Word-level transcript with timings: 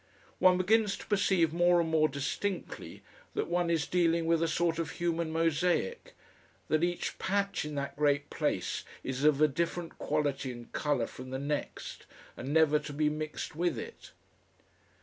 One 0.39 0.57
begins 0.57 0.97
to 0.97 1.05
perceive 1.05 1.53
more 1.53 1.79
and 1.79 1.87
more 1.87 2.09
distinctly 2.09 3.03
that 3.35 3.47
one 3.49 3.69
is 3.69 3.85
dealing 3.85 4.25
with 4.25 4.41
a 4.41 4.47
sort 4.47 4.79
of 4.79 4.89
human 4.93 5.31
mosaic; 5.31 6.15
that 6.69 6.83
each 6.83 7.19
patch 7.19 7.65
in 7.65 7.75
that 7.75 7.95
great 7.95 8.31
place 8.31 8.83
is 9.03 9.23
of 9.23 9.39
a 9.41 9.47
different 9.47 9.99
quality 9.99 10.51
and 10.51 10.71
colour 10.73 11.05
from 11.05 11.29
the 11.29 11.37
next 11.37 12.07
and 12.35 12.51
never 12.51 12.79
to 12.79 12.93
be 12.93 13.09
mixed 13.09 13.55
with 13.55 13.77
it. 13.77 14.11